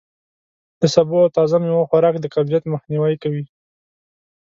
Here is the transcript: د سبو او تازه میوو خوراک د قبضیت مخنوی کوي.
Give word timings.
د 0.79 0.83
سبو 0.95 1.15
او 1.23 1.33
تازه 1.37 1.57
میوو 1.63 1.87
خوراک 1.89 2.15
د 2.19 2.25
قبضیت 2.35 2.63
مخنوی 2.73 3.13
کوي. 3.23 3.45